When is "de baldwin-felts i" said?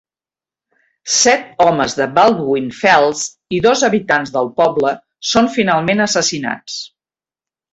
1.99-3.61